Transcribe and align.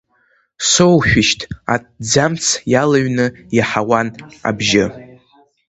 Соушәышьҭ, 0.69 1.39
аҭӡамц 1.73 2.43
иалыҩны 2.73 3.25
иаҳауан 3.57 4.07
абжьы. 4.49 4.85